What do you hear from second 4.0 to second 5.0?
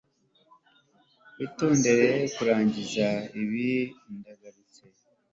ndagarutse